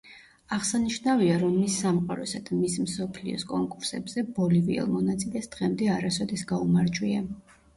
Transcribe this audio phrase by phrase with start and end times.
[0.55, 7.25] აღსანიშნავია, რომ მის სამყაროსა და მის მსოფლიოს კონკურსებზე ბოლივიელ მონაწილეს დღემდე არასოდეს გაუმარჯვია.